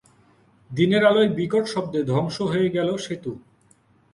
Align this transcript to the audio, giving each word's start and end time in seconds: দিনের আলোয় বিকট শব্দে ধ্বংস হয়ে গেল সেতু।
দিনের 0.71 1.03
আলোয় 1.05 1.29
বিকট 1.37 1.63
শব্দে 1.67 1.99
ধ্বংস 2.03 2.37
হয়ে 2.51 2.69
গেল 2.69 2.89
সেতু। 2.97 3.31